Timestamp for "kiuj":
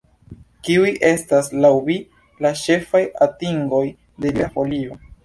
0.67-0.93